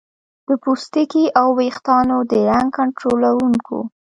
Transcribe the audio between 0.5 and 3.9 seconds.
پوستکي او ویښتانو د رنګ کنټرولونکو